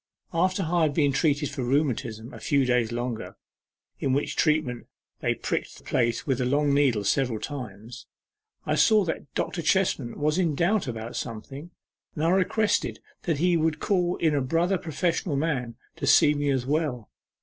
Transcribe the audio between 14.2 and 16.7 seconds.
a brother professional man to see me as